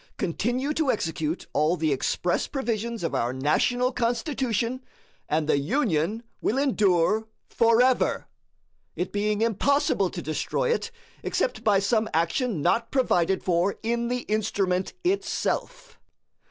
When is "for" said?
13.43-13.77